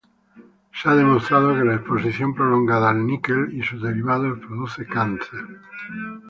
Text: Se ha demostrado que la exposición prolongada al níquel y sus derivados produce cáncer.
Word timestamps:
Se 0.73 0.89
ha 0.89 0.95
demostrado 0.95 1.53
que 1.55 1.63
la 1.63 1.75
exposición 1.75 2.33
prolongada 2.33 2.89
al 2.89 3.05
níquel 3.05 3.53
y 3.55 3.61
sus 3.63 3.83
derivados 3.83 4.39
produce 4.39 4.83
cáncer. 4.87 5.43